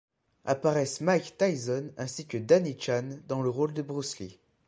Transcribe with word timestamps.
Apparaissent 0.45 1.01
Mike 1.01 1.37
Tyson 1.37 1.91
ainsi 1.95 2.25
que 2.25 2.39
Danny 2.39 2.75
Chan 2.79 3.19
dans 3.27 3.43
le 3.43 3.51
rôle 3.51 3.75
de 3.75 3.83
Bruce 3.83 4.17
Lee. 4.17 4.39